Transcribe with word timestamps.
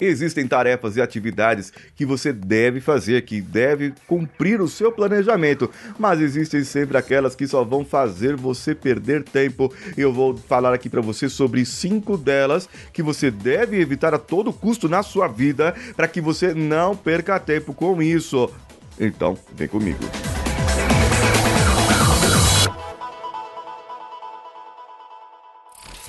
Existem 0.00 0.44
tarefas 0.48 0.96
e 0.96 1.00
atividades 1.00 1.72
que 1.94 2.04
você 2.04 2.32
deve 2.32 2.80
fazer, 2.80 3.22
que 3.22 3.40
deve 3.40 3.94
cumprir 4.08 4.60
o 4.60 4.66
seu 4.66 4.90
planejamento, 4.90 5.70
mas 5.96 6.20
existem 6.20 6.64
sempre 6.64 6.96
aquelas 6.96 7.36
que 7.36 7.46
só 7.46 7.62
vão 7.62 7.84
fazer 7.84 8.34
você 8.34 8.74
perder 8.74 9.22
tempo. 9.22 9.72
Eu 9.96 10.12
vou 10.12 10.36
falar 10.36 10.74
aqui 10.74 10.88
para 10.88 11.00
você 11.00 11.28
sobre 11.28 11.64
cinco 11.64 12.16
delas 12.16 12.68
que 12.92 13.04
você 13.04 13.30
deve 13.30 13.80
evitar 13.80 14.12
a 14.12 14.18
todo 14.18 14.52
custo 14.52 14.88
na 14.88 15.04
sua 15.04 15.28
vida 15.28 15.72
para 15.94 16.08
que 16.08 16.20
você 16.20 16.52
não 16.52 16.96
perca 16.96 17.38
tempo 17.38 17.72
com 17.72 18.02
isso. 18.02 18.50
Então, 18.98 19.38
vem 19.54 19.68
comigo. 19.68 20.33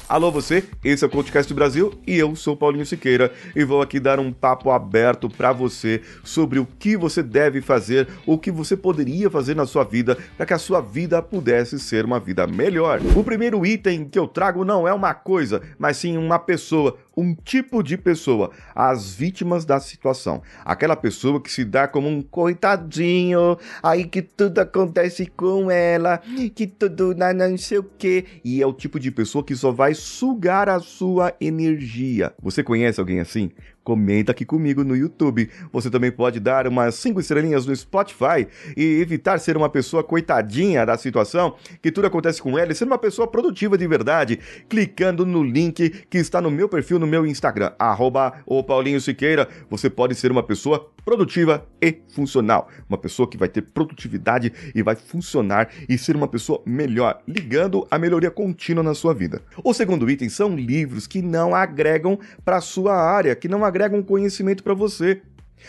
Alô 0.07 0.31
você, 0.31 0.63
esse 0.83 1.03
é 1.03 1.07
o 1.07 1.09
Podcast 1.09 1.51
Brasil 1.51 1.91
e 2.05 2.15
eu 2.15 2.35
sou 2.35 2.55
Paulinho 2.55 2.85
Siqueira 2.85 3.33
e 3.55 3.63
vou 3.63 3.81
aqui 3.81 3.99
dar 3.99 4.20
um 4.20 4.31
papo 4.31 4.70
aberto 4.70 5.27
para 5.27 5.51
você 5.51 5.99
sobre 6.23 6.59
o 6.59 6.67
que 6.77 6.95
você 6.95 7.23
deve 7.23 7.59
fazer, 7.59 8.07
o 8.23 8.38
que 8.38 8.52
você 8.52 8.77
poderia 8.77 9.31
fazer 9.31 9.55
na 9.55 9.66
sua 9.66 9.83
vida 9.83 10.16
para 10.38 10.45
que 10.45 10.53
a 10.53 10.59
sua 10.59 10.80
vida 10.80 11.23
pudesse 11.23 11.80
ser 11.80 12.05
uma 12.05 12.20
vida 12.20 12.45
melhor. 12.45 13.02
O 13.16 13.23
primeiro 13.23 13.66
item 13.66 14.05
que 14.05 14.20
eu 14.20 14.27
trago 14.27 14.63
não 14.63 14.88
é 14.88 14.94
uma 14.94 15.16
coisa, 15.16 15.59
mas 15.80 15.97
sim 15.97 16.17
uma 16.17 16.38
pessoa, 16.38 16.99
um 17.17 17.33
tipo 17.33 17.81
de 17.81 17.97
pessoa, 17.97 18.52
as 18.75 19.16
vítimas 19.16 19.66
da 19.66 19.80
situação. 19.80 20.44
Aquela 20.63 20.95
pessoa 20.95 21.41
que 21.41 21.52
se 21.52 21.66
dá 21.66 21.88
como 21.88 22.08
um 22.08 22.22
coitadinho, 22.22 23.58
aí 23.81 24.05
que 24.05 24.22
tudo 24.22 24.59
acontece 24.59 25.25
com 25.25 25.72
ela, 25.72 26.22
que 26.53 26.67
tudo 26.67 27.16
não 27.16 27.58
sei 27.58 27.80
o 27.80 27.83
que, 27.83 28.25
e 28.44 28.61
é 28.61 28.67
o 28.67 28.73
tipo 28.73 28.99
de 28.99 29.09
pessoa 29.09 29.44
que 29.44 29.55
só 29.55 29.72
vai 29.72 29.95
sugar 29.95 30.70
a 30.70 30.80
sua 30.80 31.34
energia. 31.41 32.34
Você 32.41 32.63
conhece 32.63 32.99
alguém 32.99 33.20
assim? 33.20 33.49
Comenta 33.85 34.31
aqui 34.31 34.44
comigo 34.44 34.84
no 34.84 34.98
YouTube. 34.98 35.49
Você 35.71 35.89
também 35.89 36.12
pode 36.12 36.39
dar 36.39 36.67
umas 36.67 36.95
5 36.95 37.20
estrelinhas 37.20 37.67
no 37.67 37.73
Spotify 37.73 38.47
e 38.75 39.00
evitar 39.00 39.39
ser 39.39 39.55
uma 39.55 39.69
pessoa 39.69 40.03
coitadinha 40.03 40.83
da 40.86 40.97
situação, 40.97 41.55
que 41.81 41.91
tudo 41.91 42.08
acontece 42.08 42.41
com 42.41 42.58
ela, 42.58 42.72
e 42.72 42.75
ser 42.75 42.86
uma 42.86 42.97
pessoa 42.97 43.28
produtiva 43.28 43.78
de 43.78 43.88
verdade, 43.88 44.39
clicando 44.67 45.25
no 45.25 45.44
link 45.44 45.89
que 46.09 46.17
está 46.17 46.41
no 46.41 46.50
meu 46.50 46.67
perfil 46.67 46.97
no 46.97 47.06
meu 47.06 47.25
Instagram, 47.25 47.73
arroba 47.78 48.33
o 48.45 48.63
Paulinho 48.63 49.00
Siqueira. 49.00 49.47
Você 49.69 49.88
pode 49.88 50.16
ser 50.16 50.31
uma 50.31 50.41
pessoa 50.41 50.91
produtiva 51.06 51.63
e 51.80 52.00
funcional. 52.09 52.67
Uma 52.89 52.97
pessoa 52.97 53.30
que 53.30 53.38
vai 53.38 53.47
ter 53.47 53.61
produtividade 53.61 54.52
e 54.73 54.81
vai 54.81 54.95
funcionar 54.95 55.69
e 55.88 55.95
ser 55.95 56.16
uma 56.16 56.28
pessoa 56.28 56.63
melhor, 56.66 57.22
ligando 57.28 57.86
a 57.91 58.00
melhoria 58.00 58.31
contínua 58.31 58.83
na 58.83 58.95
sua 58.95 59.13
vida. 59.13 59.44
O 59.63 59.72
segundo 59.75 60.09
item 60.09 60.28
são 60.28 60.56
livros 60.56 61.06
que 61.06 61.22
não 61.22 61.53
agregam 61.53 62.17
para 62.44 62.59
sua 62.59 62.95
área, 62.95 63.36
que 63.36 63.47
não 63.47 63.63
agregam 63.63 63.75
agregam 63.76 64.02
conhecimento 64.02 64.64
para 64.64 64.73
você. 64.73 65.22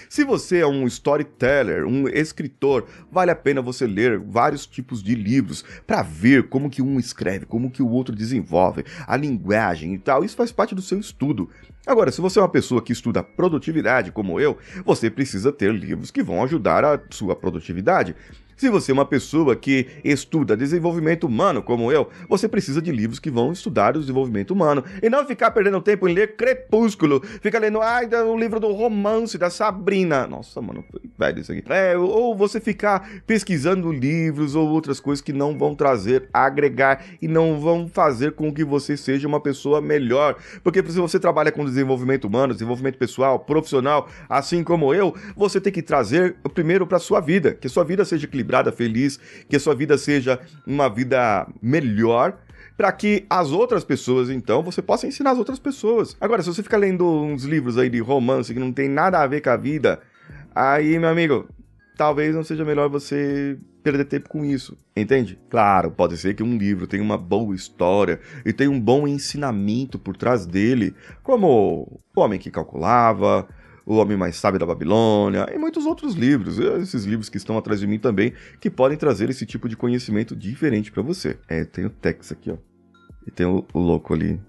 Se 0.09 0.25
você 0.25 0.59
é 0.59 0.67
um 0.67 0.87
storyteller, 0.87 1.87
um 1.87 2.07
escritor, 2.09 2.87
vale 3.11 3.31
a 3.31 3.37
pena 3.37 3.63
você 3.63 3.87
ler 3.87 4.19
vários 4.19 4.67
tipos 4.67 5.03
de 5.03 5.15
livros 5.15 5.65
para 5.87 6.03
ver 6.03 6.49
como 6.49 6.71
que 6.71 6.83
um 6.83 7.01
escreve, 7.01 7.47
como 7.47 7.71
que 7.71 7.83
o 7.83 7.89
outro 7.89 8.15
desenvolve, 8.15 8.85
a 9.07 9.17
linguagem 9.17 9.95
e 9.95 9.99
tal. 9.99 10.25
Isso 10.25 10.37
faz 10.37 10.53
parte 10.53 10.75
do 10.75 10.83
seu 10.83 11.01
estudo. 11.01 11.49
Agora, 11.87 12.13
se 12.13 12.21
você 12.21 12.39
é 12.39 12.43
uma 12.43 12.49
pessoa 12.49 12.83
que 12.83 12.93
estuda 12.93 13.23
produtividade 13.23 14.13
como 14.13 14.39
eu, 14.39 14.59
você 14.85 15.11
precisa 15.11 15.51
ter 15.51 15.73
livros 15.73 16.11
que 16.11 16.23
vão 16.23 16.43
ajudar 16.45 16.85
a 16.85 17.01
sua 17.11 17.35
produtividade. 17.35 18.15
Se 18.57 18.71
você 18.71 18.91
é 18.91 18.95
uma 18.95 19.05
pessoa 19.05 19.55
que 19.55 19.87
estuda 20.03 20.57
desenvolvimento 20.57 21.25
humano, 21.25 21.63
como 21.63 21.93
eu, 21.93 22.09
você 22.27 22.49
precisa 22.49 22.81
de 22.81 22.91
livros 22.91 23.19
que 23.19 23.31
vão 23.31 23.53
estudar 23.53 23.95
o 23.95 24.01
desenvolvimento 24.01 24.53
humano 24.53 24.83
e 25.03 25.11
não 25.11 25.27
ficar 25.27 25.51
perdendo 25.51 25.79
tempo 25.83 26.09
em 26.09 26.15
ler 26.15 26.37
Crepúsculo, 26.37 27.21
fica 27.43 27.59
lendo 27.59 27.83
ai, 27.83 28.07
o 28.07 28.35
livro 28.35 28.59
do 28.59 28.73
romance 28.73 29.37
da 29.37 29.51
Sabrina. 29.51 30.27
Nossa, 30.27 30.63
mano, 30.63 30.83
velho 31.19 31.41
isso 31.41 31.53
aqui. 31.53 31.63
É, 31.69 31.99
ou 31.99 32.35
você 32.35 32.59
ficar 32.59 33.07
pesquisando 33.27 33.93
livros 33.93 34.55
ou 34.55 34.67
outras 34.67 35.01
coisas 35.01 35.23
que 35.23 35.35
não 35.35 35.59
vão 35.59 35.75
trazer, 35.75 36.27
agregar 36.33 37.05
e 37.21 37.29
não 37.29 37.61
vão 37.61 37.87
fazer 37.87 38.33
com 38.33 38.51
que 38.51 38.65
você 38.65 38.97
seja 38.97 39.29
uma 39.29 39.39
pessoa 39.39 39.83
melhor. 39.83 40.35
Porque 40.65 40.83
se 40.83 40.99
você 40.99 41.21
trabalha 41.21 41.53
com 41.53 41.63
desenvolvimento 41.63 42.25
humano, 42.25 42.55
desenvolvimento 42.55 42.97
pessoal, 42.97 43.39
profissional, 43.39 44.09
assim 44.31 44.65
como 44.65 44.95
eu, 44.95 45.15
você 45.37 45.61
tem 45.61 45.71
que 45.71 45.83
trazer 45.83 46.37
primeiro 46.55 46.87
para 46.87 46.99
sua 46.99 47.21
vida, 47.21 47.53
que 47.53 47.69
sua 47.69 47.85
vida 47.85 48.03
seja 48.03 48.25
equilibrada 48.25 48.46
equilibrada, 48.47 48.73
feliz, 48.73 49.19
que 49.49 49.57
a 49.57 49.61
sua 49.61 49.75
vida 49.75 49.99
seja 49.99 50.39
uma 50.67 50.89
vida 50.89 51.47
melhor 51.61 52.39
para 52.77 52.93
que 52.93 53.27
as 53.29 53.51
outras 53.51 53.85
pessoas, 53.85 54.31
então, 54.31 54.63
você 54.63 54.83
possa 54.83 55.07
ensinar 55.07 55.31
as 55.31 55.39
outras 55.39 55.59
pessoas. 55.59 56.17
Agora, 56.21 56.43
se 56.43 56.49
você 56.49 56.63
fica 56.63 56.77
lendo 56.77 57.07
uns 57.07 57.45
livros 57.45 57.77
aí 57.79 57.89
de 57.89 57.99
romance 58.01 58.53
que 58.53 58.61
não 58.61 58.73
tem 58.73 58.89
nada 58.89 59.21
a 59.21 59.27
ver 59.27 59.41
com 59.41 59.51
a 59.51 59.57
vida, 59.57 60.01
aí, 60.55 60.99
meu 60.99 61.09
amigo, 61.09 61.49
talvez 61.97 62.35
não 62.35 62.45
seja 62.45 62.65
melhor 62.65 62.89
você 62.91 63.59
perder 63.83 64.05
tempo 64.05 64.29
com 64.29 64.45
isso, 64.45 64.77
entende? 64.97 65.39
Claro, 65.49 65.91
pode 65.91 66.19
ser 66.19 66.35
que 66.35 66.43
um 66.43 66.59
livro 66.59 66.87
tenha 66.87 67.03
uma 67.03 67.17
boa 67.17 67.55
história 67.55 68.21
e 68.45 68.53
tenha 68.53 68.71
um 68.71 68.81
bom 68.81 69.07
ensinamento 69.07 69.99
por 69.99 70.17
trás 70.17 70.45
dele, 70.45 70.95
como 71.23 72.01
O 72.15 72.21
Homem 72.21 72.39
que 72.39 72.51
Calculava, 72.51 73.49
o 73.87 73.97
Homem 73.97 74.17
Mais 74.17 74.35
Sábio 74.37 74.59
da 74.59 74.67
Babilônia 74.67 75.47
e 75.55 75.57
muitos 75.57 75.87
outros 75.87 76.15
livros, 76.15 76.59
esses 76.59 77.05
livros 77.05 77.29
que 77.29 77.37
estão 77.37 77.57
atrás 77.57 77.79
de 77.79 77.87
mim 77.87 78.01
também, 78.01 78.33
que 78.61 78.69
podem 78.69 78.99
trazer 78.99 79.31
esse 79.31 79.47
tipo 79.47 79.69
de 79.69 79.77
conhecimento 79.77 80.35
diferente 80.35 80.91
para 80.91 81.03
você. 81.03 81.39
É, 81.49 81.65
tem 81.65 81.87
o 81.87 81.91
Tex 81.91 82.33
aqui, 82.33 82.51
ó. 82.51 82.57
E 83.25 83.31
tem 83.31 83.47
o, 83.47 83.65
o 83.73 83.79
Louco 83.79 84.13
ali. 84.13 84.41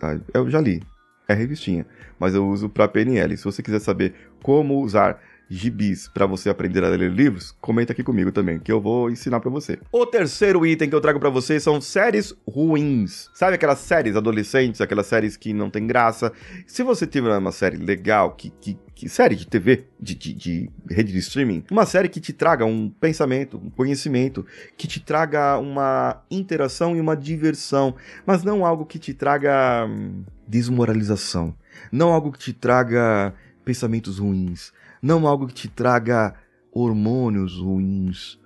Tá? 0.00 0.18
Eu 0.34 0.50
já 0.50 0.60
li. 0.60 0.82
É 1.28 1.34
revistinha, 1.34 1.86
mas 2.18 2.34
eu 2.34 2.46
uso 2.48 2.68
para 2.68 2.88
PNL. 2.88 3.36
Se 3.36 3.44
você 3.44 3.62
quiser 3.62 3.80
saber 3.80 4.14
como 4.42 4.82
usar 4.82 5.20
gibis 5.48 6.08
para 6.08 6.26
você 6.26 6.50
aprender 6.50 6.84
a 6.84 6.88
ler 6.88 7.10
livros, 7.10 7.54
comenta 7.60 7.92
aqui 7.92 8.02
comigo 8.02 8.30
também, 8.30 8.58
que 8.58 8.70
eu 8.70 8.80
vou 8.80 9.10
ensinar 9.10 9.40
para 9.40 9.50
você. 9.50 9.78
O 9.90 10.04
terceiro 10.04 10.66
item 10.66 10.88
que 10.88 10.94
eu 10.94 11.00
trago 11.00 11.18
para 11.18 11.30
vocês 11.30 11.62
são 11.62 11.80
séries 11.80 12.34
ruins. 12.46 13.30
Sabe 13.34 13.54
aquelas 13.54 13.78
séries 13.78 14.16
adolescentes, 14.16 14.80
aquelas 14.80 15.06
séries 15.06 15.36
que 15.36 15.52
não 15.52 15.70
tem 15.70 15.86
graça? 15.86 16.32
Se 16.66 16.82
você 16.82 17.06
tiver 17.06 17.36
uma 17.36 17.52
série 17.52 17.76
legal, 17.76 18.32
que, 18.32 18.50
que, 18.50 18.78
que 18.94 19.08
série 19.08 19.36
de 19.36 19.46
TV, 19.46 19.86
de, 19.98 20.14
de, 20.14 20.34
de, 20.34 20.70
rede 20.90 21.12
de 21.12 21.18
streaming, 21.18 21.64
uma 21.70 21.86
série 21.86 22.08
que 22.08 22.20
te 22.20 22.32
traga 22.32 22.64
um 22.64 22.90
pensamento, 22.90 23.56
um 23.56 23.70
conhecimento, 23.70 24.44
que 24.76 24.86
te 24.86 25.00
traga 25.00 25.58
uma 25.58 26.22
interação 26.30 26.96
e 26.96 27.00
uma 27.00 27.16
diversão, 27.16 27.94
mas 28.26 28.42
não 28.42 28.66
algo 28.66 28.84
que 28.84 28.98
te 28.98 29.14
traga 29.14 29.86
hum, 29.88 30.24
desmoralização, 30.46 31.54
não 31.90 32.12
algo 32.12 32.32
que 32.32 32.38
te 32.38 32.52
traga 32.52 33.32
pensamentos 33.64 34.18
ruins, 34.18 34.72
não 35.02 35.26
algo 35.26 35.46
que 35.46 35.54
te 35.54 35.68
traga 35.68 36.34
hormônios 36.72 37.58
ruins, 37.58 38.38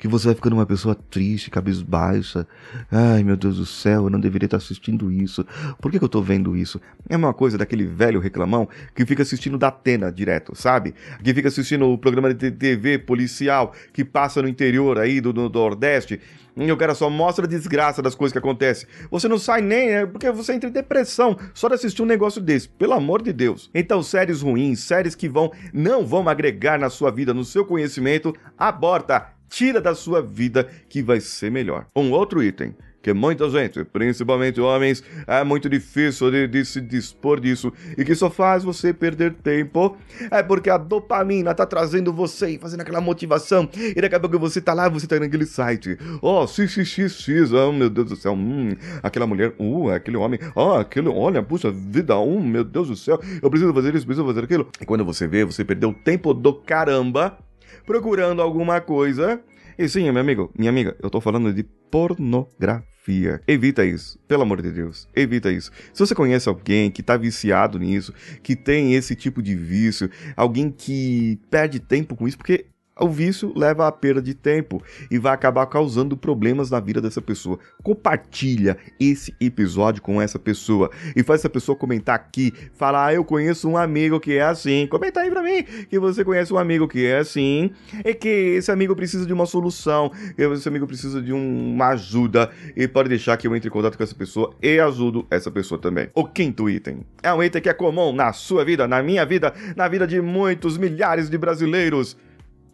que 0.00 0.08
você 0.08 0.28
vai 0.28 0.34
ficando 0.34 0.54
uma 0.54 0.64
pessoa 0.64 0.94
triste, 0.94 1.50
cabisbaixa. 1.50 2.46
Ai, 2.90 3.22
meu 3.22 3.36
Deus 3.36 3.58
do 3.58 3.66
céu, 3.66 4.04
eu 4.04 4.10
não 4.10 4.18
deveria 4.18 4.46
estar 4.46 4.56
assistindo 4.56 5.12
isso. 5.12 5.44
Por 5.78 5.92
que, 5.92 5.98
que 5.98 6.04
eu 6.04 6.06
estou 6.06 6.22
vendo 6.22 6.56
isso? 6.56 6.80
É 7.06 7.14
uma 7.18 7.34
coisa 7.34 7.58
daquele 7.58 7.84
velho 7.84 8.18
reclamão 8.18 8.66
que 8.94 9.04
fica 9.04 9.22
assistindo 9.22 9.58
da 9.58 9.68
Atena 9.68 10.10
direto, 10.10 10.56
sabe? 10.56 10.94
Que 11.22 11.34
fica 11.34 11.48
assistindo 11.48 11.86
o 11.86 11.98
programa 11.98 12.32
de 12.32 12.50
TV 12.50 12.98
policial 12.98 13.74
que 13.92 14.02
passa 14.02 14.40
no 14.40 14.48
interior 14.48 14.98
aí 14.98 15.20
do, 15.20 15.34
do 15.34 15.50
Nordeste 15.50 16.18
e 16.56 16.72
o 16.72 16.76
cara 16.76 16.94
só 16.94 17.10
mostra 17.10 17.44
a 17.44 17.48
desgraça 17.48 18.00
das 18.00 18.14
coisas 18.14 18.32
que 18.32 18.38
acontecem. 18.38 18.88
Você 19.10 19.28
não 19.28 19.38
sai 19.38 19.60
nem, 19.60 19.90
é 19.90 20.06
porque 20.06 20.30
você 20.30 20.54
entra 20.54 20.68
em 20.68 20.72
depressão 20.72 21.36
só 21.52 21.68
de 21.68 21.74
assistir 21.74 22.02
um 22.02 22.06
negócio 22.06 22.40
desse, 22.40 22.68
pelo 22.68 22.94
amor 22.94 23.22
de 23.22 23.32
Deus. 23.32 23.70
Então, 23.74 24.02
séries 24.02 24.40
ruins, 24.40 24.80
séries 24.80 25.14
que 25.14 25.28
vão 25.28 25.52
não 25.72 26.06
vão 26.06 26.26
agregar 26.28 26.78
na 26.78 26.88
sua 26.88 27.10
vida, 27.10 27.34
no 27.34 27.44
seu 27.44 27.64
conhecimento, 27.64 28.34
aborta, 28.58 29.39
tira 29.50 29.80
da 29.80 29.94
sua 29.94 30.22
vida 30.22 30.66
que 30.88 31.02
vai 31.02 31.20
ser 31.20 31.50
melhor. 31.50 31.86
Um 31.94 32.12
outro 32.12 32.42
item 32.42 32.74
que 33.02 33.12
muita 33.14 33.48
gente, 33.48 33.82
principalmente 33.84 34.60
homens, 34.60 35.02
é 35.26 35.42
muito 35.42 35.68
difícil 35.68 36.30
de, 36.30 36.46
de, 36.46 36.64
se 36.64 36.80
dispor 36.80 37.40
disso 37.40 37.72
e 37.96 38.04
que 38.04 38.14
só 38.14 38.28
faz 38.28 38.62
você 38.62 38.92
perder 38.92 39.32
tempo 39.34 39.96
é 40.30 40.42
porque 40.42 40.68
a 40.68 40.76
dopamina 40.76 41.54
tá 41.54 41.64
trazendo 41.64 42.12
você 42.12 42.50
e 42.50 42.58
fazendo 42.58 42.82
aquela 42.82 43.00
motivação 43.00 43.68
e 43.74 44.00
daqui 44.00 44.14
a 44.14 44.20
pouco 44.20 44.38
você 44.38 44.60
tá 44.60 44.74
lá, 44.74 44.88
você 44.88 45.06
tá 45.06 45.18
naquele 45.18 45.46
site, 45.46 45.96
oh, 46.20 46.46
xxxx, 46.46 47.52
oh 47.52 47.72
meu 47.72 47.88
Deus 47.88 48.10
do 48.10 48.16
céu, 48.16 48.34
hum, 48.34 48.76
aquela 49.02 49.26
mulher, 49.26 49.54
uh, 49.58 49.90
aquele 49.90 50.16
homem, 50.18 50.38
oh, 50.54 50.72
aquele, 50.72 51.08
olha, 51.08 51.42
puxa 51.42 51.70
vida, 51.70 52.18
um, 52.18 52.42
meu 52.42 52.64
Deus 52.64 52.88
do 52.88 52.96
céu, 52.96 53.18
eu 53.42 53.48
preciso 53.48 53.72
fazer 53.72 53.94
isso, 53.94 54.04
preciso 54.06 54.26
fazer 54.26 54.44
aquilo. 54.44 54.68
E 54.80 54.84
quando 54.84 55.04
você 55.04 55.26
vê, 55.26 55.44
você 55.44 55.64
perdeu 55.64 55.94
tempo 56.04 56.34
do 56.34 56.52
caramba 56.52 57.38
procurando 57.86 58.42
alguma 58.42 58.80
coisa 58.80 59.42
e 59.82 59.88
sim, 59.88 60.10
meu 60.10 60.20
amigo, 60.20 60.52
minha 60.54 60.68
amiga, 60.68 60.94
eu 61.02 61.08
tô 61.08 61.22
falando 61.22 61.54
de 61.54 61.62
pornografia. 61.62 63.40
Evita 63.48 63.82
isso, 63.82 64.18
pelo 64.28 64.42
amor 64.42 64.60
de 64.60 64.70
Deus, 64.70 65.08
evita 65.16 65.50
isso. 65.50 65.70
Se 65.94 66.00
você 66.00 66.14
conhece 66.14 66.50
alguém 66.50 66.90
que 66.90 67.02
tá 67.02 67.16
viciado 67.16 67.78
nisso, 67.78 68.12
que 68.42 68.54
tem 68.54 68.92
esse 68.92 69.16
tipo 69.16 69.42
de 69.42 69.54
vício, 69.54 70.10
alguém 70.36 70.70
que 70.70 71.40
perde 71.50 71.80
tempo 71.80 72.14
com 72.14 72.28
isso, 72.28 72.36
porque 72.36 72.66
O 73.00 73.08
vício 73.08 73.50
leva 73.56 73.88
à 73.88 73.92
perda 73.92 74.20
de 74.20 74.34
tempo 74.34 74.82
e 75.10 75.18
vai 75.18 75.32
acabar 75.32 75.64
causando 75.66 76.16
problemas 76.18 76.70
na 76.70 76.78
vida 76.78 77.00
dessa 77.00 77.22
pessoa. 77.22 77.58
Compartilha 77.82 78.76
esse 79.00 79.34
episódio 79.40 80.02
com 80.02 80.20
essa 80.20 80.38
pessoa 80.38 80.90
e 81.16 81.22
faz 81.22 81.40
essa 81.40 81.48
pessoa 81.48 81.74
comentar 81.74 82.14
aqui, 82.14 82.52
falar: 82.74 83.06
ah, 83.06 83.14
eu 83.14 83.24
conheço 83.24 83.68
um 83.68 83.76
amigo 83.76 84.20
que 84.20 84.34
é 84.34 84.42
assim. 84.42 84.86
Comenta 84.86 85.20
aí 85.20 85.30
pra 85.30 85.42
mim 85.42 85.62
que 85.88 85.98
você 85.98 86.22
conhece 86.22 86.52
um 86.52 86.58
amigo 86.58 86.86
que 86.86 87.06
é 87.06 87.18
assim 87.18 87.70
e 88.04 88.12
que 88.12 88.28
esse 88.28 88.70
amigo 88.70 88.94
precisa 88.94 89.24
de 89.24 89.32
uma 89.32 89.46
solução, 89.46 90.12
esse 90.36 90.68
amigo 90.68 90.86
precisa 90.86 91.22
de 91.22 91.32
um, 91.32 91.72
uma 91.72 91.88
ajuda 91.88 92.50
e 92.76 92.86
pode 92.86 93.08
deixar 93.08 93.36
que 93.38 93.46
eu 93.46 93.56
entre 93.56 93.68
em 93.68 93.72
contato 93.72 93.96
com 93.96 94.02
essa 94.02 94.14
pessoa 94.14 94.54
e 94.62 94.78
ajudo 94.78 95.26
essa 95.30 95.50
pessoa 95.50 95.80
também. 95.80 96.10
O 96.14 96.26
quinto 96.26 96.68
item 96.68 97.00
é 97.22 97.32
um 97.32 97.42
item 97.42 97.62
que 97.62 97.68
é 97.70 97.72
comum 97.72 98.12
na 98.12 98.34
sua 98.34 98.62
vida, 98.62 98.86
na 98.86 99.02
minha 99.02 99.24
vida, 99.24 99.54
na 99.74 99.88
vida 99.88 100.06
de 100.06 100.20
muitos 100.20 100.76
milhares 100.76 101.30
de 101.30 101.38
brasileiros 101.38 102.16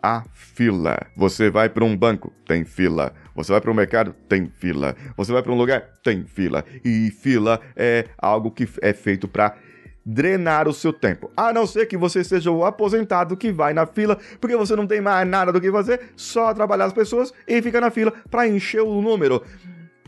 a 0.07 0.25
fila. 0.33 0.97
Você 1.17 1.51
vai 1.51 1.69
para 1.69 1.85
um 1.85 1.97
banco, 1.97 2.33
tem 2.47 2.65
fila. 2.65 3.13
Você 3.35 3.51
vai 3.51 3.61
para 3.61 3.71
um 3.73 3.75
mercado, 3.75 4.15
tem 4.29 4.47
fila. 4.47 4.95
Você 5.17 5.33
vai 5.33 5.43
para 5.43 5.51
um 5.51 5.57
lugar, 5.57 5.83
tem 6.05 6.25
fila. 6.25 6.65
E 6.85 7.11
fila 7.11 7.61
é 7.75 8.05
algo 8.17 8.53
que 8.53 8.69
é 8.81 8.93
feito 8.93 9.27
para 9.27 9.57
drenar 10.05 10.69
o 10.69 10.73
seu 10.73 10.93
tempo. 10.93 11.33
A 11.37 11.53
não 11.53 11.67
ser 11.67 11.87
que 11.87 11.97
você 11.97 12.23
seja 12.23 12.53
o 12.53 12.65
aposentado 12.65 13.37
que 13.37 13.51
vai 13.51 13.75
na 13.75 13.85
fila 13.85 14.17
porque 14.41 14.57
você 14.57 14.77
não 14.77 14.87
tem 14.87 15.01
mais 15.01 15.27
nada 15.27 15.51
do 15.53 15.61
que 15.61 15.73
fazer, 15.73 16.13
só 16.15 16.55
trabalhar 16.55 16.85
as 16.85 16.93
pessoas 16.93 17.35
e 17.49 17.61
fica 17.61 17.81
na 17.81 17.91
fila 17.91 18.13
para 18.31 18.47
encher 18.47 18.83
o 18.83 19.03
número. 19.03 19.43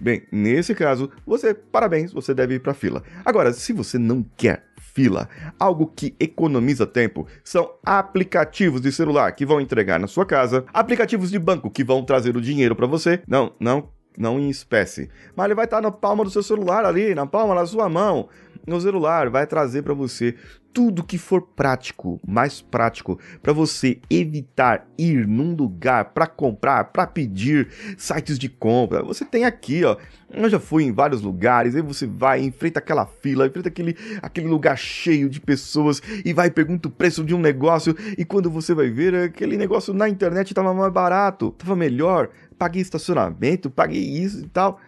Bem, 0.01 0.23
nesse 0.31 0.77
caso, 0.77 1.11
você, 1.27 1.53
parabéns, 1.53 2.13
você 2.13 2.33
deve 2.33 2.55
ir 2.55 2.61
para 2.61 2.73
fila. 2.73 3.03
Agora, 3.25 3.53
se 3.53 3.73
você 3.73 3.99
não 3.99 4.25
quer 4.37 4.63
fila. 4.93 5.29
Algo 5.59 5.93
que 5.95 6.15
economiza 6.19 6.87
tempo 6.87 7.27
são 7.45 7.71
aplicativos 7.85 8.81
de 8.81 8.91
celular 8.91 9.33
que 9.33 9.47
vão 9.47 9.61
entregar 9.61 9.99
na 10.01 10.07
sua 10.07 10.25
casa, 10.25 10.65
aplicativos 10.73 11.31
de 11.31 11.39
banco 11.39 11.71
que 11.71 11.85
vão 11.85 12.05
trazer 12.05 12.37
o 12.37 12.41
dinheiro 12.41 12.75
para 12.75 12.87
você. 12.87 13.23
Não, 13.27 13.53
não, 13.61 13.89
não 14.17 14.39
em 14.39 14.49
espécie, 14.49 15.09
mas 15.37 15.47
ele 15.47 15.55
vai 15.55 15.65
estar 15.65 15.81
na 15.81 15.91
palma 15.91 16.25
do 16.25 16.31
seu 16.31 16.43
celular 16.43 16.85
ali, 16.85 17.15
na 17.15 17.27
palma 17.27 17.55
da 17.55 17.67
sua 17.67 17.89
mão. 17.89 18.29
No 18.69 18.79
celular 18.79 19.31
vai 19.31 19.47
trazer 19.47 19.83
para 19.83 19.95
você 19.95 20.35
tudo 20.75 21.03
que 21.03 21.17
for 21.17 21.41
prático, 21.41 22.21
mais 22.27 22.61
prático, 22.61 23.19
para 23.43 23.55
você 23.55 23.99
evitar 24.11 24.87
ir 24.99 25.27
num 25.27 25.55
lugar 25.55 26.13
para 26.13 26.27
comprar, 26.27 26.85
para 26.85 27.07
pedir 27.07 27.69
sites 27.97 28.39
de 28.39 28.47
compra. 28.47 29.03
Você 29.03 29.25
tem 29.25 29.47
aqui, 29.47 29.83
ó. 29.85 29.97
Eu 30.31 30.51
já 30.51 30.61
fui 30.61 30.85
em 30.85 30.93
vários 30.93 31.23
lugares, 31.23 31.75
aí 31.75 31.81
você 31.81 32.07
vai, 32.07 32.43
enfrenta 32.43 32.79
aquela 32.79 33.07
fila, 33.07 33.47
enfrenta 33.47 33.71
aquele, 33.71 33.97
aquele 34.21 34.47
lugar 34.47 34.77
cheio 34.77 35.31
de 35.31 35.41
pessoas 35.41 36.03
e 36.23 36.35
vai 36.35 36.51
pergunta 36.51 36.89
o 36.89 36.93
preço 36.93 37.25
de 37.25 37.35
um 37.35 37.41
negócio 37.41 37.97
e 38.19 38.23
quando 38.23 38.51
você 38.51 38.75
vai 38.75 38.91
ver 38.91 39.15
aquele 39.15 39.57
negócio 39.57 39.95
na 39.95 40.11
internet 40.11 40.49
estava 40.49 40.75
mais 40.75 40.93
barato, 40.93 41.55
estava 41.59 41.75
melhor, 41.75 42.29
paguei 42.59 42.83
estacionamento, 42.83 43.71
paguei 43.71 44.03
isso 44.03 44.41
e 44.45 44.49
tal. 44.49 44.79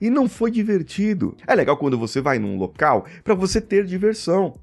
E 0.00 0.08
não 0.08 0.28
foi 0.28 0.50
divertido. 0.50 1.36
É 1.46 1.54
legal 1.54 1.76
quando 1.76 1.98
você 1.98 2.20
vai 2.20 2.38
num 2.38 2.56
local 2.56 3.04
para 3.22 3.34
você 3.34 3.60
ter 3.60 3.84
diversão. 3.84 4.54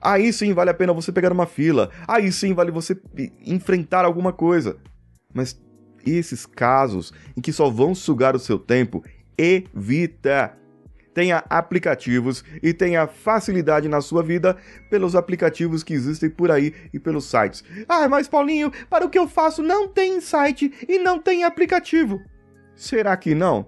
Aí 0.00 0.32
sim 0.32 0.52
vale 0.52 0.70
a 0.70 0.74
pena 0.74 0.92
você 0.92 1.12
pegar 1.12 1.32
uma 1.32 1.46
fila. 1.46 1.90
Aí 2.08 2.32
sim 2.32 2.54
vale 2.54 2.70
você 2.70 2.98
enfrentar 3.46 4.04
alguma 4.04 4.32
coisa. 4.32 4.78
Mas 5.32 5.60
esses 6.04 6.46
casos 6.46 7.12
em 7.36 7.40
que 7.40 7.52
só 7.52 7.68
vão 7.68 7.94
sugar 7.94 8.34
o 8.34 8.38
seu 8.38 8.58
tempo, 8.58 9.04
evita. 9.36 10.56
Tenha 11.12 11.44
aplicativos 11.50 12.44
e 12.62 12.72
tenha 12.72 13.06
facilidade 13.06 13.88
na 13.88 14.00
sua 14.00 14.22
vida 14.22 14.56
pelos 14.88 15.16
aplicativos 15.16 15.82
que 15.82 15.92
existem 15.92 16.30
por 16.30 16.52
aí 16.52 16.72
e 16.94 17.00
pelos 17.00 17.24
sites. 17.24 17.64
Ah, 17.88 18.08
mas 18.08 18.28
Paulinho, 18.28 18.70
para 18.88 19.04
o 19.04 19.10
que 19.10 19.18
eu 19.18 19.26
faço 19.26 19.60
não 19.60 19.88
tem 19.88 20.20
site 20.20 20.72
e 20.88 20.98
não 21.00 21.18
tem 21.18 21.42
aplicativo. 21.42 22.20
Será 22.76 23.16
que 23.16 23.34
não? 23.34 23.66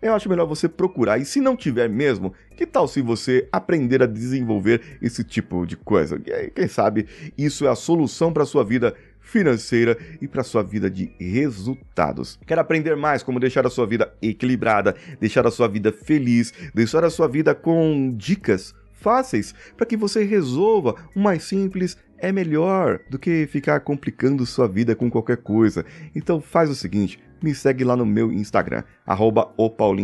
Eu 0.00 0.14
acho 0.14 0.28
melhor 0.28 0.46
você 0.46 0.68
procurar. 0.68 1.18
E 1.18 1.24
se 1.24 1.40
não 1.40 1.56
tiver 1.56 1.88
mesmo, 1.88 2.32
que 2.56 2.66
tal 2.66 2.86
se 2.86 3.00
você 3.00 3.48
aprender 3.50 4.02
a 4.02 4.06
desenvolver 4.06 4.98
esse 5.00 5.24
tipo 5.24 5.66
de 5.66 5.76
coisa? 5.76 6.20
Quem 6.54 6.68
sabe 6.68 7.06
isso 7.36 7.66
é 7.66 7.70
a 7.70 7.74
solução 7.74 8.32
para 8.32 8.44
sua 8.44 8.64
vida 8.64 8.94
financeira 9.20 9.98
e 10.22 10.28
para 10.28 10.44
sua 10.44 10.62
vida 10.62 10.88
de 10.88 11.12
resultados. 11.18 12.38
Quer 12.46 12.58
aprender 12.58 12.94
mais 12.94 13.22
como 13.22 13.40
deixar 13.40 13.66
a 13.66 13.70
sua 13.70 13.86
vida 13.86 14.12
equilibrada, 14.22 14.94
deixar 15.20 15.46
a 15.46 15.50
sua 15.50 15.66
vida 15.66 15.90
feliz, 15.92 16.52
deixar 16.72 17.04
a 17.04 17.10
sua 17.10 17.26
vida 17.26 17.54
com 17.54 18.14
dicas 18.16 18.72
fáceis 18.92 19.54
para 19.76 19.86
que 19.86 19.96
você 19.96 20.24
resolva 20.24 20.94
o 21.14 21.20
mais 21.20 21.42
simples 21.42 21.96
é 22.18 22.32
melhor 22.32 23.00
do 23.10 23.18
que 23.18 23.46
ficar 23.46 23.80
complicando 23.80 24.46
sua 24.46 24.66
vida 24.66 24.94
com 24.94 25.10
qualquer 25.10 25.36
coisa. 25.36 25.84
Então 26.14 26.40
faz 26.40 26.70
o 26.70 26.74
seguinte, 26.74 27.18
me 27.42 27.54
segue 27.54 27.84
lá 27.84 27.96
no 27.96 28.06
meu 28.06 28.32
Instagram, 28.32 28.82
arroba 29.06 29.48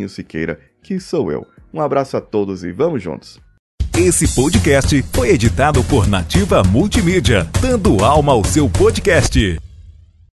Siqueira, 0.09 0.59
que 0.83 0.99
sou 1.01 1.31
eu. 1.31 1.47
Um 1.73 1.81
abraço 1.81 2.17
a 2.17 2.21
todos 2.21 2.65
e 2.65 2.73
vamos 2.73 3.03
juntos! 3.03 3.41
Esse 3.97 4.27
podcast 4.35 5.03
foi 5.13 5.31
editado 5.31 5.85
por 5.85 6.09
Nativa 6.09 6.63
Multimídia, 6.63 7.47
dando 7.61 8.03
alma 8.03 8.33
ao 8.33 8.43
seu 8.43 8.69
podcast. 8.69 9.59